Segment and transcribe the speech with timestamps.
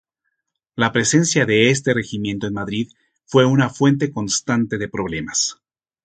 [0.75, 2.91] La presencia de este regimiento en Madrid
[3.25, 5.61] fue una fuente constante de problemas.